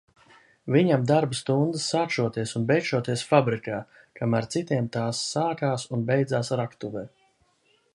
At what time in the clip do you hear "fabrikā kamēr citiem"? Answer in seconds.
3.35-4.89